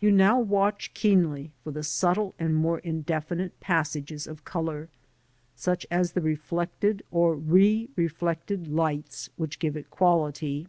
You 0.00 0.10
now 0.12 0.38
watch 0.38 0.92
keenly 0.92 1.50
for 1.64 1.70
the 1.70 1.82
subtle 1.82 2.34
and 2.38 2.54
more 2.54 2.78
indefinite 2.80 3.58
passages 3.58 4.26
of 4.26 4.44
colour, 4.44 4.90
such 5.54 5.86
as 5.90 6.12
the 6.12 6.20
reflected 6.20 7.02
or 7.10 7.34
re 7.34 7.88
reflected 7.96 8.68
lights 8.68 9.30
which 9.38 9.58
give 9.58 9.74
it 9.74 9.88
quality. 9.88 10.68